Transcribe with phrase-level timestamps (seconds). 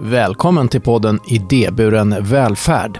[0.00, 2.98] Välkommen till podden Idéburen välfärd.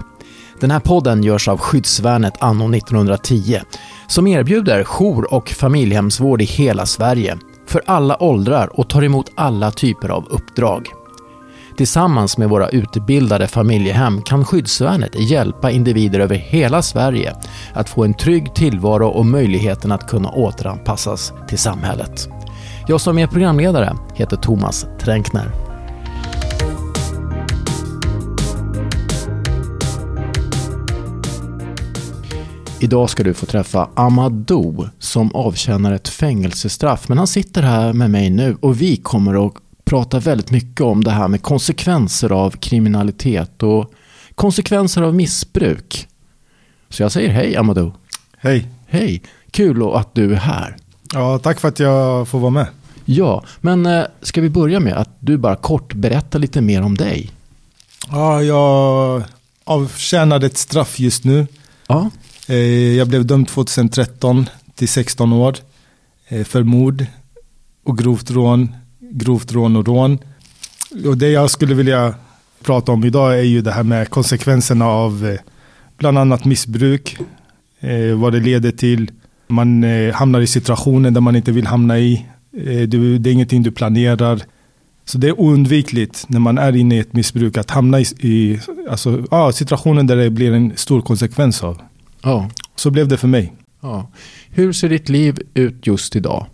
[0.59, 3.59] Den här podden görs av Skyddsvärnet anno 1910
[4.07, 7.37] som erbjuder jour och familjehemsvård i hela Sverige
[7.67, 10.87] för alla åldrar och tar emot alla typer av uppdrag.
[11.77, 17.35] Tillsammans med våra utbildade familjehem kan Skyddsvärnet hjälpa individer över hela Sverige
[17.73, 22.29] att få en trygg tillvaro och möjligheten att kunna återanpassas till samhället.
[22.87, 25.62] Jag som är programledare heter Thomas Tränkner.
[32.83, 37.09] Idag ska du få träffa Amadou som avtjänar ett fängelsestraff.
[37.09, 39.53] Men han sitter här med mig nu och vi kommer att
[39.85, 43.93] prata väldigt mycket om det här med konsekvenser av kriminalitet och
[44.35, 46.07] konsekvenser av missbruk.
[46.89, 47.91] Så jag säger hej Amadou.
[48.37, 48.67] Hej.
[48.87, 50.77] Hej, kul att du är här.
[51.13, 52.67] Ja, tack för att jag får vara med.
[53.05, 56.97] Ja, men eh, ska vi börja med att du bara kort berättar lite mer om
[56.97, 57.31] dig?
[58.11, 59.23] Ja, jag
[59.63, 61.47] avtjänade ett straff just nu.
[61.87, 62.09] Ja.
[62.53, 65.55] Eh, jag blev dömd 2013 till 16 år
[66.27, 67.05] eh, för mord
[67.83, 70.17] och grovt rån, grovt rån och rån.
[71.05, 72.15] Och det jag skulle vilja
[72.63, 75.39] prata om idag är ju det här med konsekvenserna av eh,
[75.97, 77.17] bland annat missbruk,
[78.15, 79.11] vad det leder till.
[79.47, 82.25] Man hamnar i situationer där man inte vill hamna i.
[82.87, 84.41] Det är ingenting du planerar.
[85.05, 88.59] Så det är oundvikligt när man är inne i ett missbruk att hamna i, i
[88.89, 91.81] alltså, situationer där det blir en stor konsekvens av.
[92.23, 92.49] Ja.
[92.75, 93.53] Så blev det för mig.
[93.81, 94.07] Ja.
[94.49, 96.45] Hur ser ditt liv ut just idag?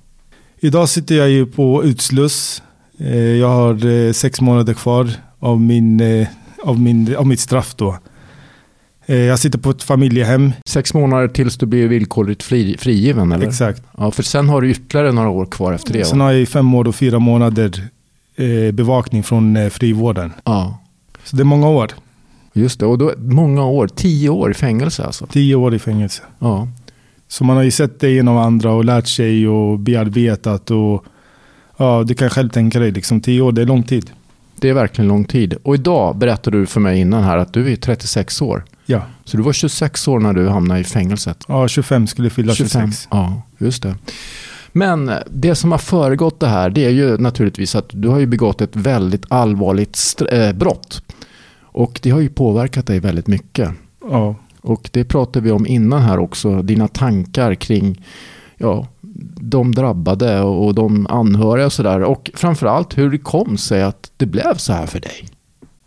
[0.60, 2.64] Idag sitter jag ju på utsluss.
[3.40, 6.02] Jag har sex månader kvar av, min,
[6.64, 7.98] av, min, av mitt straff då.
[9.06, 10.52] Jag sitter på ett familjehem.
[10.66, 13.48] Sex månader tills du blir villkorligt fri, frigiven eller?
[13.48, 13.84] Exakt.
[13.98, 16.06] Ja, för sen har du ytterligare några år kvar efter det.
[16.06, 16.26] Sen va?
[16.26, 17.88] har jag fem år och fyra månader
[18.72, 20.34] bevakning från frivården.
[20.46, 20.80] Ja,
[21.24, 21.92] Så det är många år.
[22.60, 22.86] Just det.
[22.86, 25.26] Och då, många år, tio år i fängelse alltså.
[25.28, 26.22] Tio år i fängelse.
[26.40, 26.68] Ja,
[27.28, 31.06] Så man har ju sett det genom andra och lärt sig och bearbetat och
[31.78, 34.12] ja, du kan själv tänka dig liksom tio år, det är lång tid.
[34.62, 35.54] det är verkligen lång tid.
[35.64, 38.66] Och idag berättade du för mig innan här att du är 36 år.
[38.86, 41.44] Ja, Så du var 26 år när du hamnade i fängelset.
[41.48, 43.08] ja 25 skulle fylla 26.
[43.12, 43.96] Ja, just det.
[44.72, 48.26] Men det som har föregått det här det är ju naturligtvis att du har ju
[48.26, 51.02] begått ett väldigt allvarligt eh, brott.
[51.72, 53.70] Och det har ju påverkat dig väldigt mycket.
[54.10, 56.62] Ja, Och det pratade vi om innan här också.
[56.62, 58.06] Dina tankar kring
[58.58, 58.88] ja,
[59.42, 62.04] de drabbade och de anhöriga och sådär.
[62.04, 65.28] Och framförallt hur det kom sig att det blev så här för dig.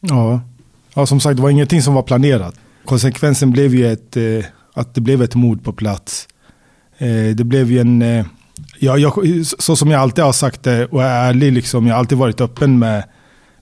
[0.00, 0.40] ja.
[0.94, 2.54] ja, som sagt det var ingenting som var planerat.
[2.84, 4.44] Konsekvensen blev ju ett, eh,
[4.74, 6.28] att det blev ett mord på plats.
[6.98, 8.24] Eh, det blev ju en, eh,
[8.78, 9.12] ja, jag,
[9.58, 12.40] så som jag alltid har sagt det och är ärlig, liksom, jag har alltid varit
[12.40, 13.04] öppen med,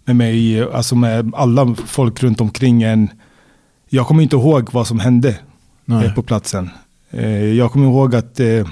[0.05, 3.09] med mig, alltså med alla folk runt omkring en.
[3.89, 5.39] Jag kommer inte ihåg vad som hände
[5.89, 6.71] eh, på platsen.
[7.11, 8.67] Eh, Jag kommer ihåg att eh,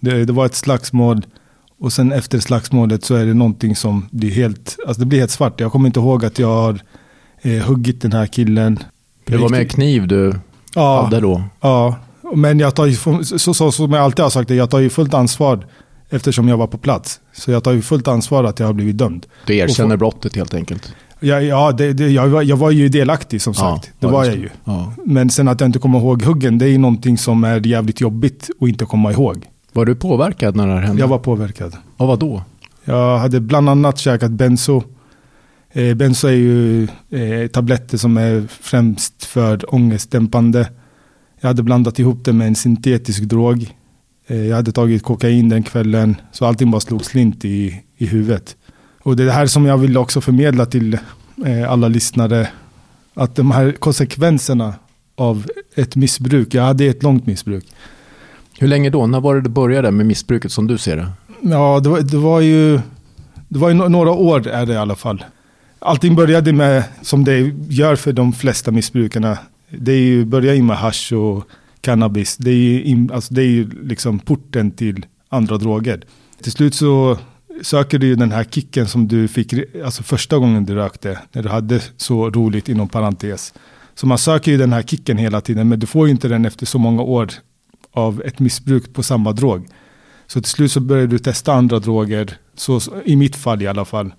[0.00, 1.26] det, det var ett slagsmål
[1.78, 5.30] och sen efter slagsmålet så är det någonting som blir helt, alltså det blir helt
[5.30, 5.60] svart.
[5.60, 6.80] Jag kommer inte ihåg att jag har
[7.66, 8.78] huggit den här killen.
[9.24, 10.34] Det var med kniv du
[10.74, 11.42] ja, hade då.
[11.60, 11.94] ja,
[12.34, 12.94] men jag tar ju,
[13.24, 15.66] så, så, som jag alltid har sagt, jag tar ju fullt ansvar
[16.10, 17.20] eftersom jag var på plats.
[17.32, 19.26] Så jag tar ju fullt ansvar att jag har blivit dömd.
[19.46, 20.92] Du erkänner brottet helt enkelt.
[21.20, 23.84] Ja, ja det, det, jag, var- jag var ju delaktig som sagt.
[23.84, 24.50] det ja, var just jag ju.
[24.64, 24.92] Ja.
[25.04, 28.00] Men sen att jag inte kommer ihåg huggen, det är ju någonting som är jävligt
[28.00, 29.44] jobbigt att inte komma ihåg.
[29.72, 31.02] Var du påverkad när det här hände?
[31.02, 31.76] Jag var påverkad.
[31.96, 32.42] Av vad då?
[32.84, 34.82] Jag hade bland annat käkat benzo.
[35.72, 40.70] Eh, benzo är ju eh, tabletter som är främst för ångestdämpande.
[41.40, 43.74] Jag hade blandat ihop det med en syntetisk drog.
[44.26, 46.16] Eh, jag hade tagit kokain den kvällen.
[46.32, 48.56] Så allting bara slog slint i, i huvudet.
[49.02, 50.98] Och det är det här som jag vill också förmedla till
[51.46, 52.48] eh, alla lyssnare.
[53.14, 54.74] Att de här konsekvenserna
[55.16, 56.54] av ett missbruk.
[56.54, 57.64] Jag hade ett långt missbruk.
[58.58, 59.06] Hur länge då?
[59.06, 61.08] När var det du började med missbruket som du ser det?
[61.40, 62.80] Ja, det var, det var ju,
[63.48, 65.24] det var ju några år är det i alla fall.
[65.78, 69.38] Allting började med, som det gör för de flesta missbrukarna,
[69.70, 71.48] det är ju, börjar ju med hash och
[71.86, 72.36] cannabis.
[72.36, 76.02] Det är ju, in, alltså det är ju liksom porten till andra droger.
[76.42, 77.18] Till slut så
[77.62, 79.54] söker du ju den här kicken som du fick
[79.84, 83.54] alltså första gången du rökte, när du hade så roligt inom parentes.
[83.94, 86.44] Så man söker ju den här kicken hela tiden, men du får ju inte den
[86.44, 87.28] efter så många år
[87.92, 89.66] av ett missbruk på samma drog.
[90.26, 93.84] Så till slut så började du testa andra droger, så, i mitt fall i alla
[93.84, 94.12] fall.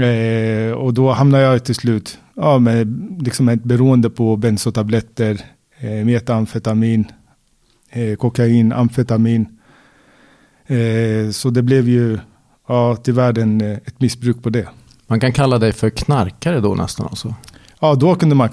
[0.00, 2.86] Eh, och då hamnar jag till slut ja, med
[3.20, 5.40] liksom ett beroende på bensotabletter,
[5.80, 7.04] eh, metamfetamin,
[7.90, 9.46] eh, kokain, amfetamin.
[10.66, 12.18] Eh, så det blev ju
[12.68, 14.68] ja, tyvärr en, eh, ett missbruk på det.
[15.06, 17.34] Man kan kalla dig för knarkare då nästan alltså?
[17.80, 18.48] Ja, då kunde man,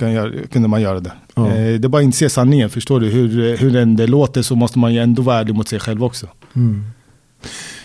[0.52, 1.12] kunde man göra det.
[1.36, 1.48] Ja.
[1.48, 3.10] Eh, det är bara att inse sanningen, förstår du?
[3.10, 6.04] Hur, hur än det låter så måste man ju ändå vara ärlig mot sig själv
[6.04, 6.28] också.
[6.54, 6.84] Mm.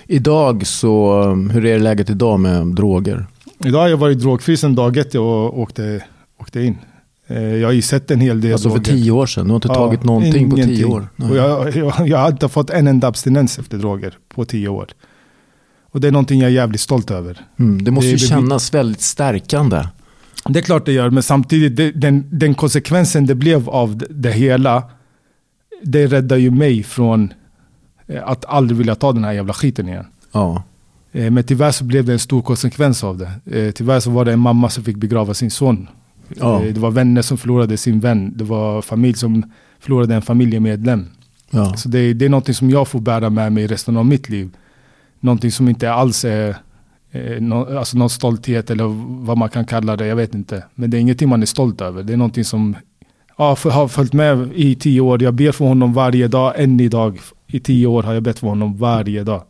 [0.06, 3.26] Idag så, hur är läget idag med droger?
[3.64, 6.04] Idag har jag varit drogfri sedan dag ett och åkte,
[6.38, 6.78] åkte in.
[7.30, 9.44] Eh, jag har ju sett en hel del Alltså för tio år sedan?
[9.44, 10.64] Du har inte ja, tagit någonting ingenting.
[10.64, 11.08] på tio år?
[11.16, 14.88] Och jag, jag, jag har inte fått en enda abstinens efter droger på tio år.
[15.90, 17.40] Och det är någonting jag är jävligt stolt över.
[17.58, 19.84] Mm, det måste det, ju kännas väldigt stärkande.
[20.48, 24.32] Det är klart det gör, men samtidigt det, den, den konsekvensen det blev av det
[24.32, 24.82] hela,
[25.82, 27.32] det räddar ju mig från
[28.06, 30.06] eh, att aldrig vilja ta den här jävla skiten igen.
[30.32, 30.62] Ja.
[31.12, 33.72] Eh, men tyvärr så blev det en stor konsekvens av det.
[33.72, 35.88] Tyvärr så var det en mamma som fick begrava sin son
[36.36, 36.64] Ja.
[36.64, 38.32] Eh, det var vänner som förlorade sin vän.
[38.36, 41.06] Det var familj som förlorade en familjemedlem.
[41.50, 41.76] Ja.
[41.76, 44.50] Så det, det är någonting som jag får bära med mig resten av mitt liv.
[45.20, 46.56] Någonting som inte alls är
[47.12, 48.84] eh, no, alltså någon stolthet eller
[49.24, 50.06] vad man kan kalla det.
[50.06, 50.64] Jag vet inte.
[50.74, 52.02] Men det är ingenting man är stolt över.
[52.02, 52.76] Det är någonting som
[53.38, 55.22] ja, för, har följt med i tio år.
[55.22, 57.20] Jag ber för honom varje dag, än idag.
[57.46, 59.42] I tio år har jag bett för honom varje dag.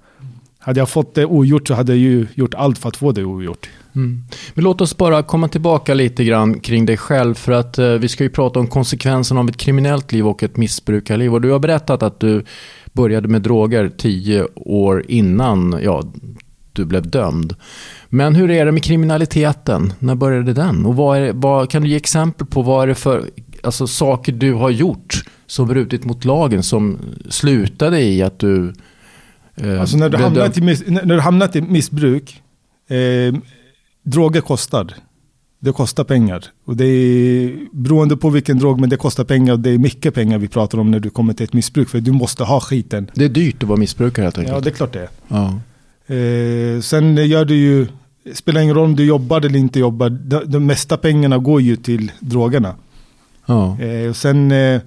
[0.59, 3.25] Hade jag fått det ogjort så hade jag ju gjort allt för att få det
[3.25, 3.69] ogjort.
[3.99, 4.23] Mm.
[4.55, 7.35] Men låt oss bara komma tillbaka lite grann kring dig själv.
[7.35, 10.56] För att eh, vi ska ju prata om konsekvenserna av ett kriminellt liv och ett
[10.56, 11.35] missbrukarliv.
[11.35, 12.45] Och du har berättat att du
[12.93, 16.03] började med droger tio år innan ja,
[16.73, 17.55] du blev dömd.
[18.09, 19.93] Men hur är det med kriminaliteten?
[19.99, 20.87] När började den?
[20.87, 23.25] Och vad är, vad, kan du ge exempel på vad är det för
[23.62, 26.99] alltså, saker du har gjort som brutit mot lagen som
[27.29, 28.73] slutade i att du
[29.56, 32.43] eh, Alltså när du, hamnat i, när du hamnat i missbruk
[32.89, 33.35] eh,
[34.11, 34.95] droger kostar.
[35.61, 36.45] Det kostar pengar.
[36.65, 39.53] Och det är beroende på vilken drog, men det kostar pengar.
[39.53, 41.89] Och det är mycket pengar vi pratar om när du kommer till ett missbruk.
[41.89, 43.11] För du måste ha skiten.
[43.15, 44.55] Det är dyrt att vara missbrukare helt enkelt.
[44.55, 45.09] Ja, det är klart det är.
[45.29, 45.61] Ja.
[46.15, 47.87] Eh, sen gör du ju,
[48.35, 50.11] spelar ingen roll om du jobbar eller inte jobbar.
[50.11, 52.75] De, de mesta pengarna går ju till drogerna.
[53.47, 53.81] Ja.
[53.81, 54.81] Eh, sen eh,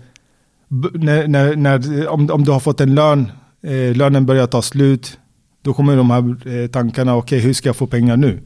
[0.94, 3.32] när, när, när, om, om du har fått en lön,
[3.64, 5.18] eh, lönen börjar ta slut.
[5.62, 8.40] Då kommer de här eh, tankarna, okej okay, hur ska jag få pengar nu?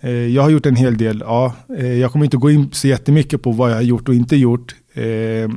[0.00, 1.54] Eh, jag har gjort en hel del, ja.
[1.78, 4.36] Eh, jag kommer inte gå in så jättemycket på vad jag har gjort och inte
[4.36, 4.74] gjort.
[4.94, 5.04] Eh,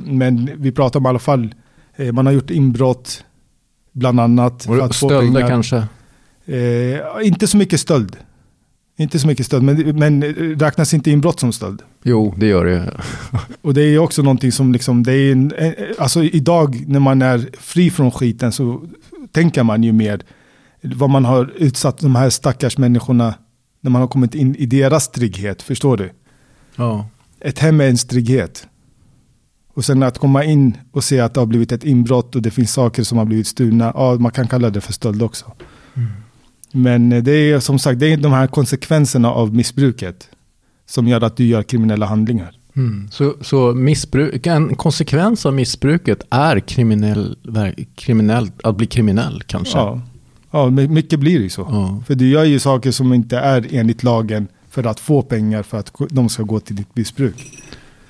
[0.04, 1.54] men vi pratar om i alla fall,
[2.12, 3.24] man har gjort inbrott
[3.92, 4.64] bland annat.
[4.64, 5.86] För att stölder kanske?
[7.22, 8.16] inte så mycket stöld.
[8.98, 10.22] Inte så mycket stöld, men, men
[10.58, 11.82] räknas inte inbrott som stöld?
[12.02, 13.00] Jo, det gör det.
[13.62, 15.52] och det är också någonting som liksom, det är en,
[15.98, 18.82] alltså idag när man är fri från skiten så
[19.32, 20.22] tänker man ju mer
[20.82, 23.34] vad man har utsatt de här stackars människorna
[23.82, 26.10] när man har kommit in i deras trygghet, förstår du?
[26.76, 27.08] Ja.
[27.40, 28.66] Ett hem är ens trygghet.
[29.74, 32.50] Och sen att komma in och se att det har blivit ett inbrott och det
[32.50, 33.92] finns saker som har blivit stulna.
[33.94, 35.52] Ja, man kan kalla det för stöld också.
[35.94, 36.08] Mm.
[36.72, 40.28] Men eh, det är som sagt, det är de här konsekvenserna av missbruket
[40.86, 42.58] som gör att du gör kriminella handlingar.
[42.76, 43.08] Mm.
[43.10, 47.36] Så, så missbruk, en konsekvens av missbruket är kriminell,
[47.94, 49.78] kriminell, att bli kriminell kanske?
[49.78, 50.00] Ja,
[50.52, 51.66] Ja, mycket blir det ju så.
[51.70, 52.02] Ja.
[52.06, 55.78] För du gör ju saker som inte är enligt lagen för att få pengar för
[55.78, 57.58] att de ska gå till ditt missbruk.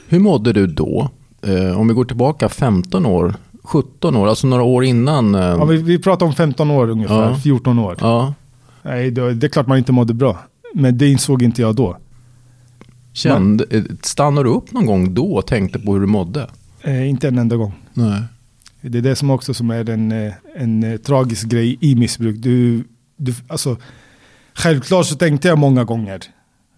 [0.09, 1.11] Hur mådde du då?
[1.43, 5.35] Eh, om vi går tillbaka 15 år, 17 år, alltså några år innan.
[5.35, 5.41] Eh...
[5.41, 7.37] Ja, vi, vi pratar om 15 år ungefär, ja.
[7.37, 7.97] 14 år.
[8.01, 8.35] Ja.
[8.83, 10.39] Nej, det, det, är klart man inte mådde bra.
[10.75, 11.97] Men det insåg inte jag då.
[13.13, 16.47] Kände, man, stannade du upp någon gång då och tänkte på hur du mådde?
[16.83, 17.73] Eh, inte en enda gång.
[17.95, 18.23] Nej.
[18.83, 20.13] Det är det som också som är eh, en,
[20.83, 22.37] en tragisk grej i missbruk.
[22.39, 22.85] Du,
[23.17, 23.77] du, alltså,
[24.55, 26.23] självklart så tänkte jag många gånger,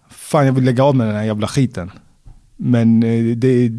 [0.09, 1.91] fan jag vill lägga av med den här jävla skiten.
[2.57, 3.71] Men eh, det,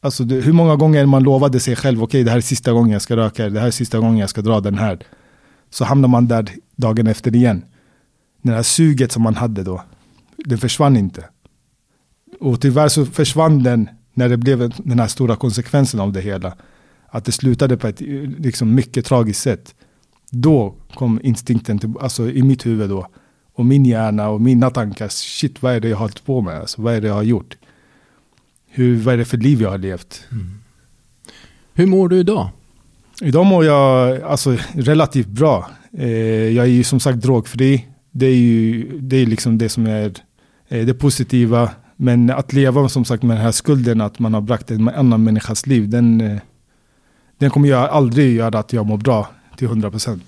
[0.00, 2.72] alltså det, hur många gånger man lovade sig själv, okej okay, det här är sista
[2.72, 4.98] gången jag ska röka, det här är sista gången jag ska dra den här.
[5.70, 7.64] Så hamnar man där dagen efter igen.
[8.42, 9.82] Det här suget som man hade då,
[10.36, 11.24] den försvann inte.
[12.40, 16.56] Och tyvärr så försvann den när det blev den här stora konsekvensen av det hela
[17.16, 18.00] att det slutade på ett
[18.38, 19.74] liksom, mycket tragiskt sätt.
[20.30, 23.06] Då kom instinkten till, alltså, i mitt huvud då.
[23.52, 25.08] Och min hjärna och mina tankar.
[25.08, 26.60] Shit, vad är det jag har hållit på med?
[26.60, 27.56] Alltså, vad är det jag har gjort?
[28.66, 30.24] Hur, vad är det för liv jag har levt?
[30.32, 30.46] Mm.
[31.74, 32.48] Hur mår du idag?
[33.22, 35.70] Idag mår jag alltså, relativt bra.
[35.98, 36.08] Eh,
[36.48, 37.86] jag är ju som sagt drogfri.
[38.10, 40.14] Det är ju det, är liksom det som är
[40.68, 41.70] eh, det positiva.
[41.96, 45.24] Men att leva som sagt med den här skulden att man har bragt en annan
[45.24, 45.88] människas liv.
[45.88, 46.38] Den, eh,
[47.38, 50.20] den kommer jag aldrig göra att jag mår bra till 100%.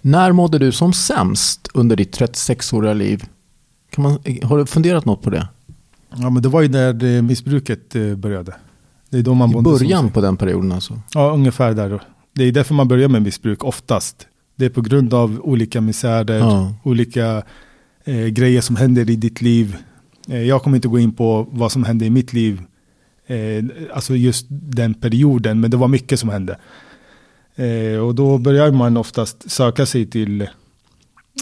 [0.00, 3.24] När mådde du som sämst under ditt 36-åriga liv?
[3.90, 5.48] Kan man, har du funderat något på det?
[6.16, 8.54] Ja, men det var ju när missbruket eh, började.
[9.10, 11.00] Det är då man I början på den perioden alltså?
[11.14, 12.02] Ja, ungefär där.
[12.34, 14.26] Det är därför man börjar med missbruk oftast.
[14.56, 16.74] Det är på grund av olika misärer, ja.
[16.82, 17.42] olika
[18.04, 19.76] eh, grejer som händer i ditt liv.
[20.28, 22.62] Eh, jag kommer inte gå in på vad som hände i mitt liv,
[23.32, 26.58] eh, alltså just den perioden, men det var mycket som hände.
[27.56, 30.40] Eh, och då börjar man oftast söka sig till,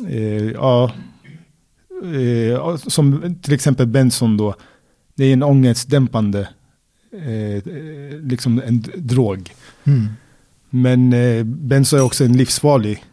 [0.08, 0.92] eh, ja,
[2.04, 4.54] eh, som till exempel Benson då,
[5.14, 6.48] det är en ångestdämpande,
[8.22, 9.50] liksom en drog.
[9.84, 10.08] Mm.
[10.70, 13.04] Men eh, benzo är också en livsfarlig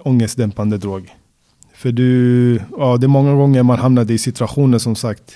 [0.00, 1.08] ångestdämpande drog.
[1.74, 5.32] För du, ja, det är många gånger man hamnar i situationer som sagt,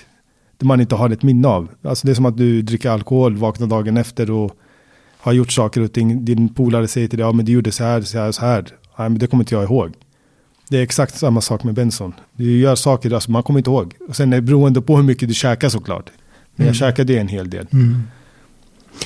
[0.65, 1.67] man inte har ett minne av.
[1.81, 4.57] Alltså det är som att du dricker alkohol, vaknar dagen efter och
[5.17, 6.25] har gjort saker och ting.
[6.25, 8.61] Din polare säger till dig, ja men du gjorde så här, så här, så här.
[8.97, 9.93] Nej men det kommer inte jag ihåg.
[10.69, 12.13] Det är exakt samma sak med benson.
[12.33, 13.93] Du gör saker, alltså man kommer inte ihåg.
[14.07, 16.09] Och sen är det beroende på hur mycket du käkar såklart.
[16.55, 16.79] Men jag mm.
[16.79, 17.67] käkade en hel del.
[17.73, 18.01] Mm.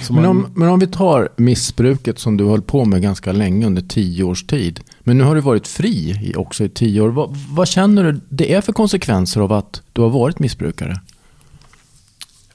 [0.10, 3.81] Men om, men om vi tar missbruket som du höll på med ganska länge under
[3.81, 4.79] tio års tid.
[5.00, 7.10] Men nu har du varit fri också i tio år.
[7.10, 11.01] Vad, vad, känner du det är för konsekvenser av att du har varit missbrukare?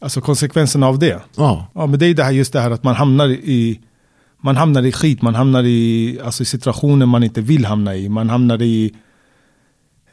[0.07, 1.23] Alltså konsekvenserna av det?
[1.37, 1.67] Ja.
[1.75, 3.81] Ja, men det är det här, just det här att man hamnar i
[4.41, 8.09] man hamnar i skit, man hamnar i, alltså, situationer man inte vill hamna i.
[8.09, 8.95] Man hamnar i...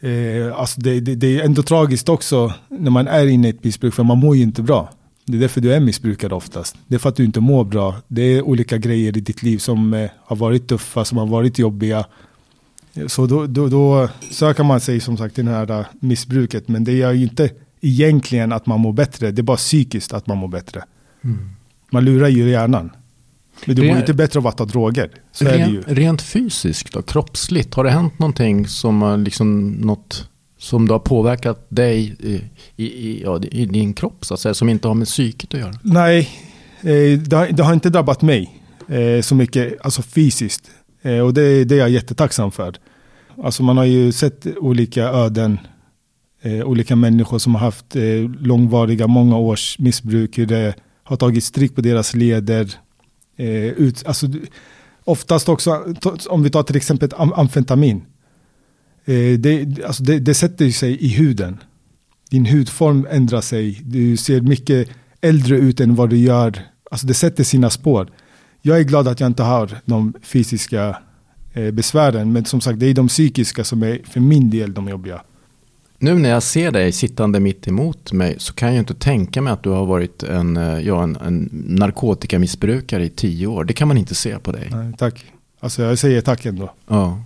[0.01, 3.63] Eh, alltså det, det, det, är ändå tragiskt också när man är inne i ett
[3.63, 4.89] missbruk, för man mår ju inte bra.
[5.25, 6.75] Det är därför du är missbrukare oftast.
[6.87, 7.95] Det är för att du inte mår bra.
[8.07, 11.59] Det är olika grejer i ditt liv som eh, har varit tuffa, som har varit
[11.59, 12.05] jobbiga.
[13.07, 16.67] Så då, då, då söker man sig som sagt till det här uh, missbruket.
[16.67, 17.49] Men det gör ju inte
[17.83, 19.31] egentligen att man mår bättre.
[19.31, 20.83] Det är bara psykiskt att man mår bättre.
[21.23, 21.49] Mm.
[21.91, 22.91] Man lurar ju hjärnan.
[23.65, 25.11] Men du mår inte bättre av att ta droger.
[25.31, 30.93] Så rent, rent fysiskt då, kroppsligt, har det hänt någonting som liksom något som du
[30.93, 32.41] har påverkat dig i,
[32.83, 35.73] i, ja, i, din kropp så att säga, som inte har med psyket att göra?
[35.81, 36.29] Nej,
[36.81, 40.71] eh, det, har, det, har, inte drabbat mig eh, så mycket, alltså fysiskt.
[41.01, 42.75] Eh, och det, det är jag jättetacksam för.
[43.43, 45.59] Alltså man har ju sett olika öden,
[46.43, 51.43] eh, olika människor som har haft eh, långvariga, många års missbruk, hur det har tagit
[51.43, 52.71] stryk på deras leder.
[53.37, 54.27] Eh, ut, alltså,
[55.03, 55.95] oftast också,
[56.29, 58.01] om vi tar till exempel amfetamin,
[59.05, 61.57] Eh, det, alltså det, det, sätter sig i huden.
[62.29, 63.81] Din hudform ändrar sig.
[63.83, 64.89] Du ser mycket
[65.21, 66.59] äldre ut än vad du gör.
[66.91, 68.09] Alltså det sätter sina spår.
[68.61, 70.97] Jag är glad att jag inte har de fysiska
[71.53, 72.31] eh, besvären.
[72.33, 75.21] Men som sagt, det är de psykiska som är för min del de jobbiga.
[76.03, 79.53] Nu när jag ser dig sittande mitt emot mig så kan jag inte tänka mig
[79.53, 83.63] att du har varit en, eh, ja, en, en narkotikamissbrukare i tio år.
[83.63, 84.69] Det kan man inte se på dig.
[84.71, 85.25] Nej, tack.
[85.59, 86.73] Alltså jag säger tack ändå.
[86.87, 87.19] Ja.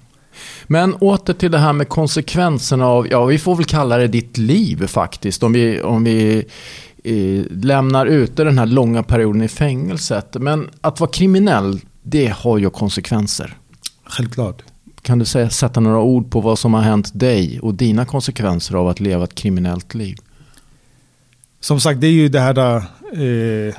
[0.67, 4.37] Men åter till det här med konsekvenserna av, ja vi får väl kalla det ditt
[4.37, 5.43] liv faktiskt.
[5.43, 6.45] Om vi, om vi
[7.03, 10.35] eh, lämnar ute den här långa perioden i fängelset.
[10.39, 13.57] Men att vara kriminell, det har ju konsekvenser.
[14.05, 14.63] Självklart.
[15.07, 18.75] Kan du säga, sätta några ord på vad som har hänt dig och dina konsekvenser
[18.75, 20.17] av att leva ett kriminellt liv?
[21.59, 23.75] Som sagt, det är ju det här eh,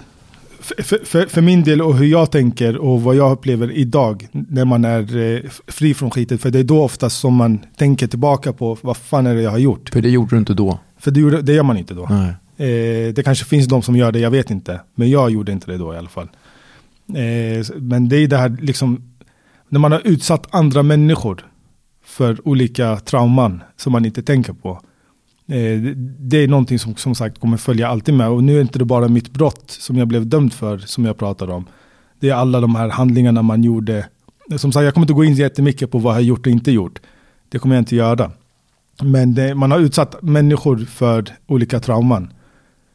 [0.61, 4.65] för, för, för, min del och hur jag tänker och vad jag upplever idag när
[4.65, 6.39] man är eh, fri från skiten.
[6.39, 9.51] För det är då oftast som man tänker tillbaka på vad fan är det jag
[9.51, 9.89] har gjort.
[9.89, 10.79] För det gjorde du inte då?
[10.99, 12.05] För det, gjorde, det gör man inte då.
[12.05, 14.81] Eh, det kanske finns de som gör det, jag vet inte.
[14.95, 16.29] Men jag gjorde inte det då i alla fall.
[17.09, 19.03] Eh, men det är det här liksom,
[19.69, 21.47] när man har utsatt andra människor
[22.05, 24.71] för olika trauman som man inte tänker på.
[25.49, 25.81] Eh,
[26.19, 28.29] det är någonting som som sagt kommer följa alltid med.
[28.29, 31.19] Och nu är inte det bara mitt brott som jag blev dömd för som jag
[31.19, 31.67] pratar om.
[32.21, 34.07] Det är alla de här handlingarna man gjorde.
[34.57, 36.73] Som sagt, jag kommer inte gå in jättemycket på vad jag har gjort och inte
[36.73, 37.01] gjort.
[37.49, 38.31] Det kommer jag inte göra.
[39.03, 42.33] Men det, man har utsatt människor för olika trauman.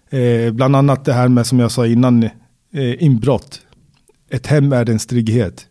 [0.10, 3.62] Eh, bland annat det här med, som jag sa innan, eh, inbrott.
[4.30, 5.68] Ett hem är en trygghet.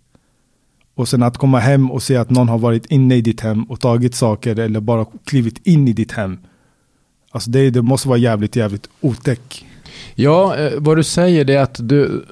[0.95, 3.65] Och sen att komma hem och se att någon har varit inne i ditt hem
[3.65, 6.39] och tagit saker eller bara klivit in i ditt hem
[7.33, 9.67] Alltså det, det måste vara jävligt, jävligt otäck.
[10.15, 12.25] Ja, eh, vad du säger är att du,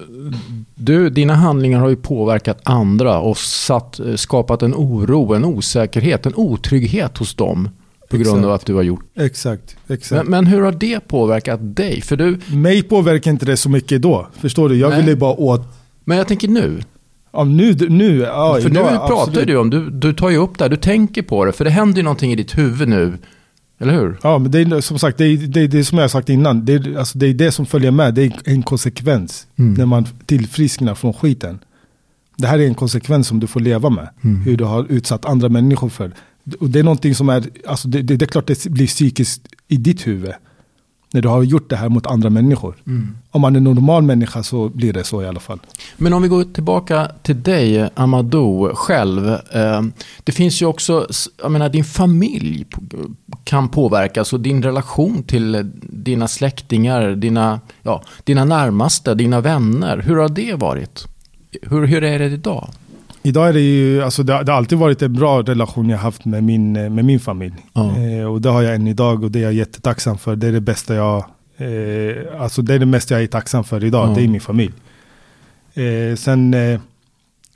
[0.75, 6.25] du, dina handlingar har ju påverkat andra och satt, eh, skapat en oro, en osäkerhet,
[6.25, 7.69] en otrygghet hos dem.
[8.09, 8.45] På grund exakt.
[8.45, 9.03] av att du har gjort.
[9.15, 9.75] Exakt.
[9.87, 10.23] exakt.
[10.23, 12.01] Men, men, hur har det påverkat dig?
[12.01, 12.39] För du...
[12.47, 14.27] Mig påverkar inte det så mycket då.
[14.39, 14.75] Förstår du?
[14.75, 15.01] Jag Nej.
[15.01, 15.61] ville bara åt...
[16.03, 16.81] Men jag tänker nu.
[17.33, 19.47] Ja, nu, nu, ja, För nu pratar absolut.
[19.47, 21.51] du om, du, du tar ju upp det här, du tänker på det.
[21.51, 23.17] För det händer ju någonting i ditt huvud nu
[23.81, 24.17] eller hur?
[24.23, 26.29] Ja, men det är som sagt, det är det, är det som jag har sagt
[26.29, 26.65] innan.
[26.65, 28.13] Det är, alltså, det är det som följer med.
[28.13, 29.73] Det är en konsekvens mm.
[29.73, 31.59] när man tillfrisknar från skiten.
[32.37, 34.09] Det här är en konsekvens som du får leva med.
[34.21, 34.41] Mm.
[34.41, 36.11] Hur du har utsatt andra människor för.
[36.59, 39.47] Och det är någonting som är, alltså det, det, det är klart det blir psykiskt
[39.67, 40.31] i ditt huvud.
[41.13, 42.75] När du har gjort det här mot andra människor.
[42.87, 43.17] Mm.
[43.31, 45.59] Om man är normal människa så blir det så i alla fall.
[45.97, 49.29] Men om vi går tillbaka till dig, Amadou, själv.
[49.29, 49.81] Eh,
[50.23, 51.07] det finns ju också,
[51.41, 52.65] jag menar din familj
[53.43, 59.97] kan påverkas och din relation till dina släktingar, dina, ja, dina närmaste, dina vänner.
[59.97, 61.07] Hur har det varit?
[61.61, 62.69] Hur, hur är det idag?
[63.23, 66.25] Idag är det ju, alltså det, det har alltid varit en bra relation jag haft
[66.25, 67.53] med min, med min familj.
[67.73, 67.97] Ja.
[67.97, 70.35] Eh, och det har jag än idag och det är jag jättetacksam för.
[70.35, 71.17] Det är det bästa jag,
[71.57, 74.09] eh, alltså det är det mesta jag är tacksam för idag.
[74.09, 74.13] Ja.
[74.15, 74.73] Det är min familj.
[75.73, 76.79] Eh, sen eh,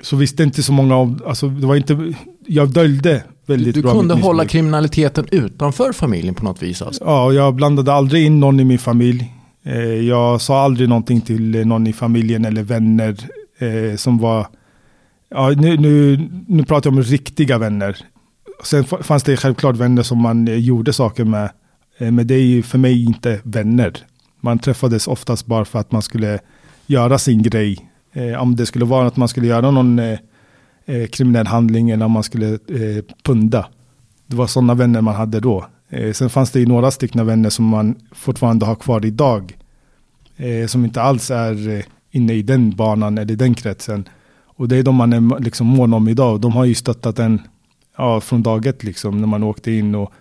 [0.01, 2.13] så visste inte så många om, alltså det var inte,
[2.47, 6.81] jag döljde väldigt Du, du bra kunde mitt hålla kriminaliteten utanför familjen på något vis
[6.81, 7.03] alltså?
[7.03, 9.33] Ja, och jag blandade aldrig in någon i min familj.
[9.63, 13.17] Eh, jag sa aldrig någonting till eh, någon i familjen eller vänner
[13.97, 14.47] som var...
[15.35, 17.97] Ja, nu, nu, nu pratar jag om riktiga vänner.
[18.63, 21.49] Sen fanns det självklart vänner som man eh, gjorde saker med.
[21.97, 23.97] Eh, men det är ju för mig inte vänner.
[24.41, 26.39] Man träffades oftast bara för att man skulle
[26.85, 27.89] göra sin grej.
[28.13, 30.01] Eh, om det skulle vara att man skulle göra någon
[31.11, 32.59] kriminell handling eller om man skulle
[33.23, 33.67] punda.
[34.27, 35.65] Det var sådana vänner man hade då.
[36.13, 39.57] Sen fanns det ju några stycken vänner som man fortfarande har kvar idag.
[40.67, 44.05] Som inte alls är inne i den banan eller den kretsen.
[44.55, 46.41] Och det är de man är liksom mån om idag.
[46.41, 47.41] De har ju stöttat en
[47.97, 49.95] ja, från dag ett liksom när man åkte in.
[49.95, 50.11] Och,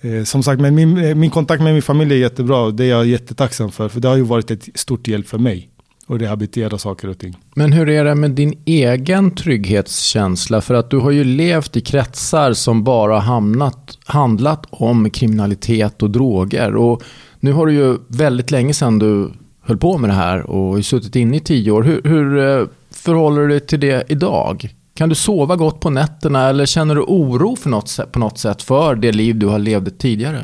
[0.00, 2.60] eh, som sagt, men min, eh, min kontakt med min familj är jättebra.
[2.60, 3.88] Och det är jag jättetacksam för.
[3.88, 5.68] För det har ju varit ett stort hjälp för mig.
[6.06, 7.36] Och rehabilitera saker och ting.
[7.54, 10.60] Men hur är det med din egen trygghetskänsla?
[10.60, 16.10] För att du har ju levt i kretsar som bara hamnat, handlat om kriminalitet och
[16.10, 16.76] droger.
[16.76, 17.02] Och
[17.40, 21.16] nu har du ju väldigt länge sedan du höll på med det här och suttit
[21.16, 21.82] inne i tio år.
[21.82, 22.66] Hur, hur eh,
[23.04, 24.74] förhåller du dig till det idag?
[24.94, 28.38] Kan du sova gott på nätterna eller känner du oro för något, sätt- på något
[28.38, 30.42] sätt för det liv du har levt tidigare?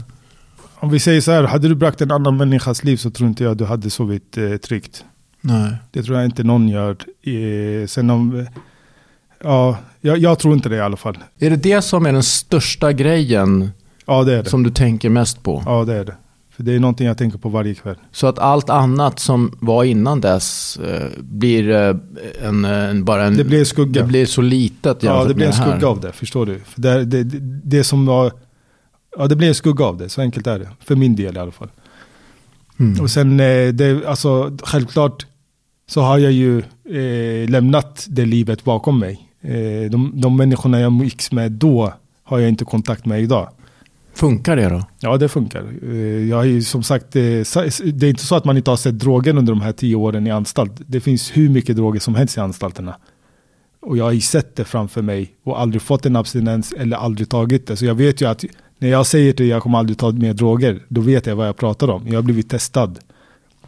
[0.78, 3.44] Om vi säger så här, hade du bragt en annan människas liv så tror inte
[3.44, 5.04] jag du hade sovit eh, tryggt.
[5.40, 5.72] Nej.
[5.90, 6.90] Det tror jag inte någon gör.
[7.22, 8.38] Eh, sen om...
[8.40, 8.46] eh,
[9.44, 11.18] Ja, jag, jag tror inte det i alla fall.
[11.38, 13.70] Är det det som är den största grejen
[14.06, 14.50] Ja, det är det.
[14.50, 15.62] som du tänker mest på?
[15.66, 16.14] Ja, det är det.
[16.56, 17.96] För det är någonting jag tänker på varje kväll.
[18.12, 21.96] Så att allt annat som var innan dess eh, blir eh,
[22.42, 23.36] en, en, bara en...
[23.36, 24.02] Det blir en skugga.
[24.02, 25.70] Det blir så litet Ja, det blir en med här.
[25.70, 26.58] skugga av det, förstår du?
[26.58, 28.32] För det, det, det, det som var...
[29.18, 30.68] Ja, det blir en skugga av det, så enkelt är det.
[30.80, 31.68] För min del i alla fall.
[32.78, 33.00] Mm.
[33.00, 35.26] Och sen, eh, det, alltså, självklart
[35.88, 39.28] så har jag ju eh, lämnat det livet bakom mig.
[39.40, 41.92] Eh, de, de människorna jag umgicks med då
[42.22, 43.48] har jag inte kontakt med idag.
[44.16, 44.82] Funkar det då?
[45.00, 45.64] Ja, det funkar.
[45.82, 48.76] Eh, jag är ju som sagt, eh, det är inte så att man inte har
[48.76, 50.72] sett drogen under de här tio åren i anstalt.
[50.86, 52.96] Det finns hur mycket droger som helst i anstalterna.
[53.80, 57.28] Och jag har ju sett det framför mig och aldrig fått en abstinens eller aldrig
[57.28, 57.76] tagit det.
[57.76, 58.44] Så jag vet ju att
[58.78, 61.56] när jag säger till jag kommer aldrig ta mer droger, då vet jag vad jag
[61.56, 62.08] pratar om.
[62.08, 62.98] Jag har blivit testad.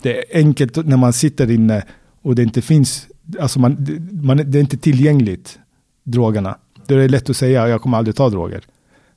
[0.03, 1.83] Det är enkelt när man sitter inne
[2.23, 3.07] och det inte finns,
[3.41, 3.87] alltså man,
[4.23, 5.59] man, det är inte tillgängligt,
[6.05, 6.59] drogerna.
[6.87, 8.65] Då är det lätt att säga jag kommer aldrig ta droger.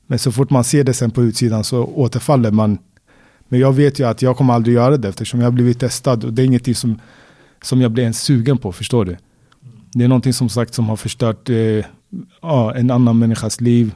[0.06, 2.78] Men så fort man ser det sen på utsidan så återfaller man.
[3.48, 6.24] Men jag vet ju att jag kommer aldrig göra det eftersom jag har blivit testad
[6.24, 7.00] och det är ingenting som,
[7.62, 9.16] som jag blir ens sugen på, förstår du?
[9.92, 11.56] Det är någonting som sagt som har förstört eh,
[12.42, 13.94] ja, en annan människas liv.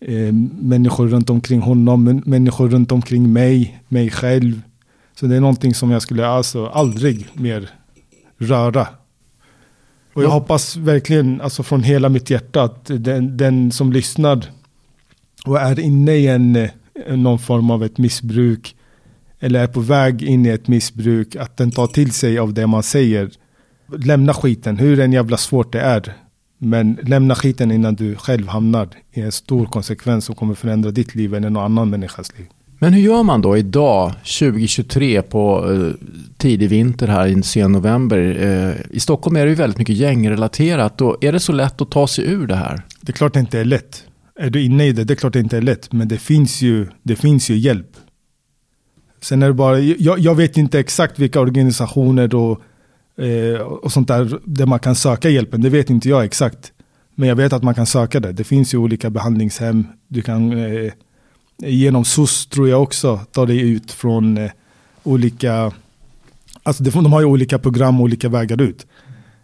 [0.00, 4.62] Eh, människor runt omkring honom, människor runt omkring mig, mig själv.
[5.14, 7.70] Så det är någonting som jag skulle alltså aldrig mer
[8.38, 8.86] röra.
[10.14, 10.32] Och jag Ja.
[10.34, 14.44] hoppas verkligen, alltså från hela mitt hjärta, att den, den som lyssnar
[15.46, 16.70] och är inne i en, eh,
[17.16, 18.76] någon form av ett missbruk
[19.40, 22.66] eller är på väg in i ett missbruk, att den tar till sig av det
[22.66, 23.30] man säger.
[23.96, 26.12] Lämna skiten, hur en jävla svårt det är.
[26.58, 31.14] Men lämna skiten innan du själv hamnar i en stor konsekvens som kommer förändra ditt
[31.14, 32.46] liv eller någon annan människas liv.
[32.78, 38.18] Men hur gör man då idag, 2023 på eh, tidig vinter här i sen november?
[38.40, 41.90] Eh, I Stockholm är det ju väldigt mycket gängrelaterat och är det så lätt att
[41.90, 42.82] ta sig ur det här?
[43.00, 44.04] Det är klart det inte är lätt.
[44.40, 45.92] Är du inne i det, det är klart det inte är lätt.
[45.92, 47.96] Men det finns ju, det finns ju hjälp.
[49.20, 52.60] Sen är det bara, jag, jag vet inte exakt vilka organisationer och,
[53.24, 55.60] eh, och sånt där, där man kan söka hjälpen.
[55.62, 56.72] Det vet inte jag exakt.
[57.14, 58.32] Men jag vet att man kan söka det.
[58.32, 59.86] Det finns ju olika behandlingshem.
[60.08, 60.92] Du kan eh,
[61.58, 64.50] genom SOS tror jag också ta dig ut från eh,
[65.02, 65.72] olika,
[66.62, 68.86] alltså de har ju olika program och olika vägar ut.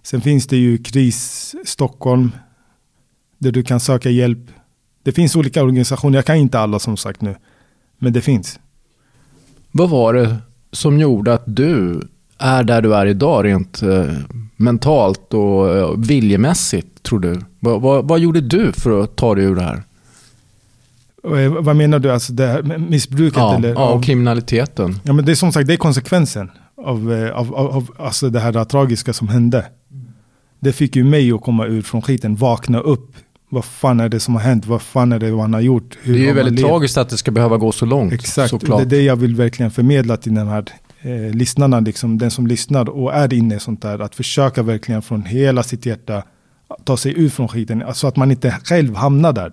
[0.02, 2.30] Sen finns det ju KRIS Stockholm
[3.38, 4.50] där du kan söka hjälp.
[5.06, 7.36] Det finns olika organisationer, jag kan inte alla som sagt nu,
[7.98, 8.60] men det finns.
[9.72, 10.36] Vad var det
[10.72, 12.00] som gjorde att du
[12.38, 14.12] är där du är idag rent eh,
[14.56, 17.40] mentalt och eh, viljemässigt tror du?
[17.60, 19.82] Vad, vad, vad gjorde du för att ta dig ur det här?
[21.44, 22.12] Eh, Vad menar du?
[22.12, 23.38] Alltså det här missbruket?
[23.38, 23.68] Ja, eller?
[23.68, 25.00] ja, och kriminaliteten.
[25.02, 28.40] Ja, men det är som sagt det är konsekvensen av, av, av, av alltså det
[28.40, 29.66] här tragiska som hände.
[30.60, 33.16] Det fick ju mig att komma ur från skiten, vakna upp.
[33.48, 34.66] Vad fan är det som har hänt?
[34.66, 35.98] Vad fan är det han har gjort?
[36.02, 38.12] Hur Det är ju man väldigt tragiskt att det ska behöva gå så långt.
[38.12, 38.78] Exakt, såklart.
[38.78, 40.64] det är det jag vill verkligen förmedla till den här
[41.00, 43.98] eh, lyssnarna, liksom, den som lyssnar och är inne i sånt där.
[43.98, 46.22] Att försöka verkligen från hela sitt hjärta
[46.84, 47.84] ta sig ut från skiten.
[47.94, 49.52] Så att man inte själv hamnar där.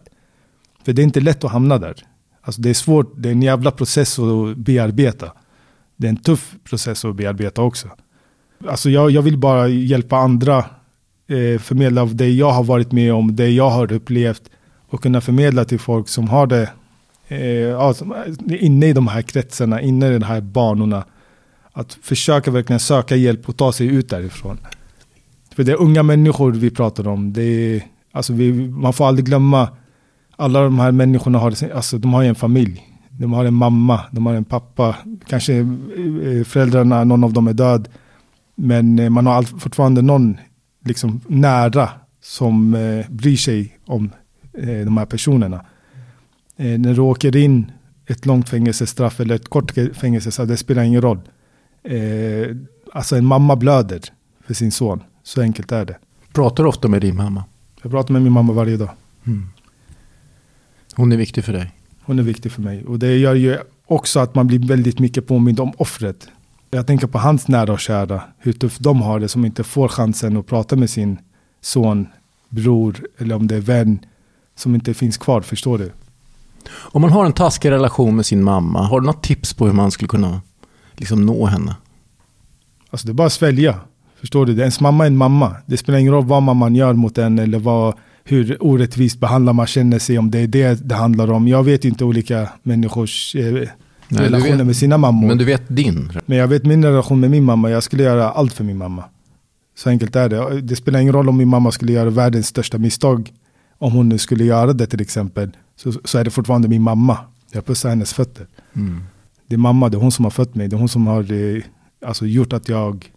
[0.85, 1.95] För det är inte lätt att hamna där.
[2.41, 5.31] Alltså det är svårt, det är en jävla process att bearbeta.
[5.95, 7.87] Det är en tuff process att bearbeta också.
[8.67, 10.65] Alltså jag, jag vill bara hjälpa andra,
[11.27, 14.49] eh, förmedla av det jag har varit med om, det jag har upplevt
[14.89, 16.69] och kunna förmedla till folk som har det
[17.27, 18.05] eh, alltså,
[18.47, 21.05] inne i de här kretsarna, inne i de här banorna.
[21.71, 24.57] Att försöka verkligen söka hjälp och ta sig ut därifrån.
[25.55, 27.33] För det är unga människor vi pratar om.
[27.33, 29.69] Det är, alltså vi, man får aldrig glömma,
[30.35, 32.83] alla de här människorna har, alltså de har ju en familj.
[33.09, 34.95] De har en mamma, de har en pappa,
[35.27, 37.89] kanske eh, föräldrarna, någon av dem är död.
[38.55, 40.37] Men eh, man har all, fortfarande någon
[40.83, 41.89] liksom nära
[42.21, 44.11] som eh, bryr sig om
[44.53, 45.65] eh, de här personerna.
[46.57, 47.71] Eh, när du åker in
[48.05, 51.19] ett långt fängelsestraff eller ett kort fängelsestraff, det spelar ingen roll.
[51.83, 52.55] Eh,
[52.93, 54.01] alltså en mamma blöder
[54.45, 55.97] för sin son, så enkelt är det.
[56.33, 57.43] Pratar du ofta med din mamma?
[57.81, 58.89] Jag pratar med min mamma varje dag.
[59.25, 59.47] Mm.
[60.95, 61.71] Hon är viktig för dig.
[62.01, 62.85] Hon är viktig för mig.
[62.85, 66.29] Och det gör ju också att man blir väldigt mycket påmind om offret.
[66.75, 69.87] Jag tänker på hans nära och kära, hur tufft de har det som inte får
[69.87, 71.17] chansen att prata med sin
[71.61, 72.07] son,
[72.49, 73.99] bror eller om det är vän
[74.55, 75.91] som inte finns kvar, förstår du?
[76.69, 79.73] Om man har en taskig relation med sin mamma, har du något tips på hur
[79.73, 80.41] man skulle kunna
[80.97, 81.75] liksom nå henne?
[82.89, 83.79] Alltså det är bara att svälja.
[84.19, 84.59] Förstår du?
[84.59, 85.55] Ens mamma är en mamma.
[85.65, 89.67] Det spelar ingen roll vad mamman gör mot en eller vad, hur orättvist behandlad man
[89.67, 91.47] känner sig om det är det det handlar om.
[91.47, 93.69] Jag vet inte olika människors eh,
[94.15, 95.27] Nej, relationer vet- med sina mammor.
[95.27, 96.11] Men du vet din.
[96.25, 99.03] Men jag vet min relation med min mamma, jag skulle göra allt för min mamma.
[99.75, 100.61] Så enkelt är det.
[100.61, 103.31] Det spelar ingen roll om min mamma skulle göra världens största misstag.
[103.77, 105.51] Om hon nu skulle göra det till exempel.
[105.75, 107.17] Så, så är det fortfarande min mamma.
[107.51, 108.47] Jag pussar hennes fötter.
[108.75, 109.03] Mm.
[109.47, 110.67] Det är mamma, det är hon som har fött mig.
[110.67, 111.63] Det är hon som har eh,
[112.05, 113.11] alltså, gjort att jag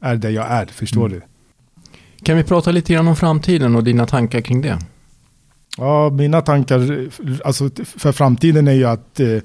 [0.00, 0.66] är där jag är.
[0.66, 1.18] Förstår Mm.
[1.20, 1.22] du?
[2.24, 4.78] Kan vi prata lite grann om framtiden och dina tankar kring det?
[5.76, 7.08] Ja, mina tankar
[7.44, 9.36] alltså, för framtiden är ju att eh,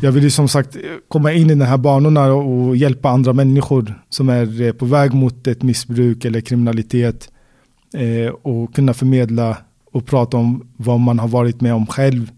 [0.00, 0.76] jag vill ju som sagt
[1.08, 5.14] komma in i de här banorna och hjälpa andra människor som är eh, på väg
[5.14, 7.30] mot ett missbruk eller kriminalitet
[7.94, 9.56] eh, och kunna förmedla
[9.92, 12.30] och prata om vad man har varit med om själv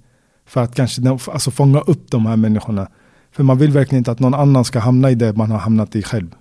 [0.47, 2.89] för att kanske alltså, fånga upp de här människorna.
[3.33, 5.97] För man vill verkligen inte att någon annan ska hamna i det man har hamnat
[5.97, 6.35] i själv.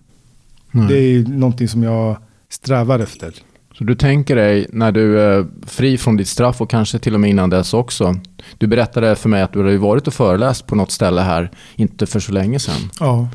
[0.73, 0.87] Mm.
[0.87, 2.17] Det är någonting som jag
[2.49, 3.33] strävar efter.
[3.77, 7.19] Så du tänker dig när du är fri från ditt straff och kanske till och
[7.19, 8.15] med innan dess också.
[8.57, 11.51] Du berättade för mig att du har ju varit och föreläst på något ställe här,
[11.75, 12.89] inte för så länge sedan.
[12.99, 13.29] Ja,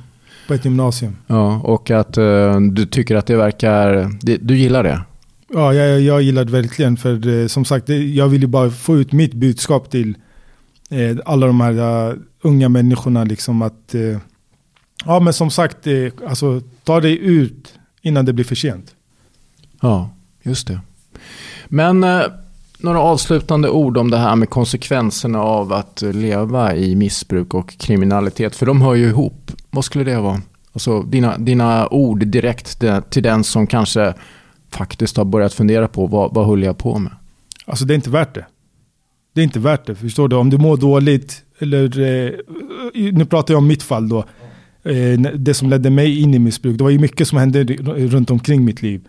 [0.49, 1.17] på ett gymnasium.
[1.27, 5.01] Ja, och att eh, du tycker att det verkar, det, du gillar det.
[5.53, 6.97] Ja, jag, jag gillar det verkligen.
[6.97, 10.17] För eh, som sagt, jag vill ju bara få ut mitt budskap till
[10.91, 13.25] eh, alla de här unga människorna.
[13.25, 13.95] Liksom att,
[15.05, 15.87] ja men som sagt,
[16.29, 18.95] alltså, ta dig ut innan det blir för sent.
[19.81, 20.11] Ja,
[20.49, 20.81] just det.
[21.67, 22.23] Men eh,
[22.79, 28.57] några avslutande ord om det här med konsekvenserna av att leva i missbruk och kriminalitet.
[28.57, 29.53] För de hör ju ihop.
[29.71, 30.41] Vad skulle det vara?
[30.73, 34.15] Alltså dina, dina ord direkt till den som kanske
[34.71, 37.13] faktiskt har börjat fundera på vad, vad höll jag på med?
[37.65, 38.47] Alltså det är inte värt det.
[39.35, 40.37] Det är inte värt det, förstår du?
[40.37, 42.33] Om du mår dåligt, eller eh,
[43.13, 44.19] nu pratar jag om mitt fall då.
[44.83, 46.79] Eh, det som ledde mig in i missbruk.
[46.79, 47.65] Det var ju mycket som hände
[48.09, 49.09] runt omkring mitt liv.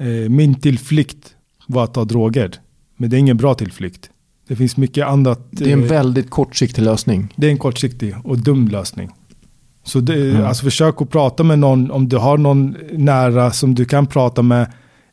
[0.00, 1.34] Eh, min tillflykt
[1.66, 2.50] var att ta droger.
[2.96, 4.10] Men det är ingen bra tillflykt.
[4.48, 5.48] Det finns mycket annat.
[5.50, 7.28] Det är en eh, väldigt kortsiktig lösning.
[7.36, 9.10] det är en kortsiktig och dum lösning.
[9.84, 10.44] Så det, Mm.
[10.44, 14.42] alltså försök att prata med någon, om du har någon nära som du kan prata
[14.42, 14.62] med,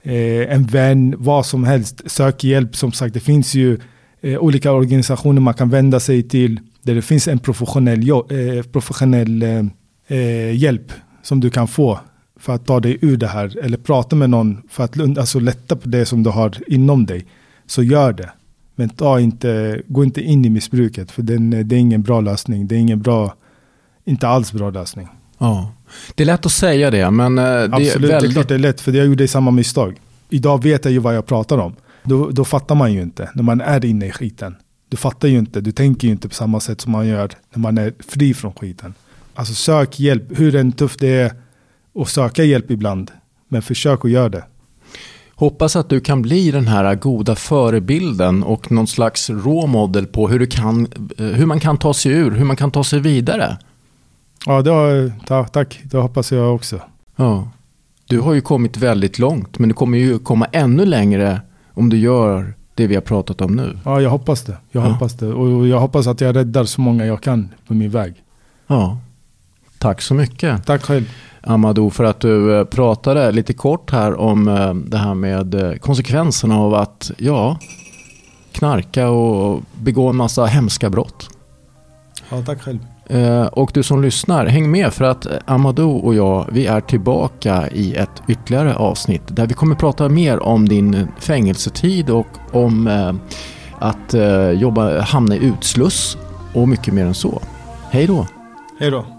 [0.04, 2.02] eh, en vän, vad som helst.
[2.06, 3.78] Sök hjälp, som sagt det finns ju
[4.22, 9.44] eh, olika organisationer man kan vända sig till där det finns en professionell, eh, professionell
[10.08, 10.92] eh, hjälp
[11.24, 12.00] som du kan få
[12.40, 13.58] för att ta dig ur det här.
[13.64, 17.26] Eller prata med någon för att alltså, lätta på det som du har inom dig.
[17.66, 18.30] Så gör det.
[18.76, 22.68] Men ta inte, gå inte in i missbruket för den, det är ingen bra lösning.
[22.68, 23.34] Det är ingen bra,
[24.06, 25.08] inte alls bra lösning.
[25.38, 25.72] Ja.
[26.16, 28.34] Det är lätt att säga det, men eh, det är Absolut, det är väldigt...
[28.34, 29.96] klart det är lätt för jag gjorde samma misstag.
[30.30, 31.76] Idag vet jag ju vad jag pratar om.
[32.04, 34.56] Då, då fattar man ju inte när man är inne i skiten.
[34.90, 37.60] Du fattar ju inte, du tänker ju inte på samma sätt som man gör när
[37.60, 38.94] man är fri från skiten.
[39.36, 41.32] Alltså sök hjälp, hur än tufft det är
[41.98, 43.12] att söka hjälp ibland.
[43.48, 44.44] Men försök att göra det.
[45.36, 50.40] Hoppas att du kan bli den här goda förebilden och någon slags råmodell på hur,
[50.40, 53.58] du kan, hur man kan ta sig ur, hur man kan ta sig vidare.
[54.46, 55.80] Ja, det har, tack.
[55.84, 56.80] Det hoppas jag också.
[57.16, 57.52] Ja.
[58.06, 61.42] Du har ju kommit väldigt långt, men du kommer ju komma ännu längre
[61.74, 63.80] om du gör det vi har pratat om nu.
[63.86, 64.58] Ja, jag hoppas det.
[64.72, 64.90] Jag ja.
[64.90, 65.28] hoppas det.
[65.28, 68.14] Och jag hoppas att jag räddar så många jag kan på min väg.
[68.68, 68.98] Ja.
[69.78, 70.66] Tack så mycket.
[70.66, 71.10] Tack själv.
[71.48, 75.74] Amadou för att du eh, pratade lite kort här om eh, det här med eh,
[75.74, 77.60] konsekvenserna av att ja,
[78.52, 81.30] knarka och begå en massa hemska brott.
[82.30, 82.80] Ja, tack själv.
[83.52, 87.96] Och du som lyssnar, häng med för att Amadou och jag, vi är tillbaka i
[87.96, 92.88] ett ytterligare avsnitt där vi kommer prata mer om din fängelsetid och om
[93.80, 94.16] att
[94.54, 96.18] jobba, hamna i utsluss
[96.54, 97.42] och mycket mer än så.
[97.92, 98.28] Hej då!
[98.80, 99.17] Hej då!